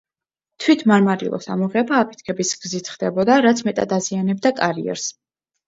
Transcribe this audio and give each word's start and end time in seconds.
თვით 0.63 0.79
მარმარილოს 0.91 1.45
ამოღება 1.57 1.99
აფეთქების 2.07 2.55
გზით 2.65 2.91
ხდებოდა, 2.95 3.39
რაც 3.49 3.65
მეტად 3.71 3.97
აზიანებდა 4.01 4.57
კარიერს. 4.65 5.09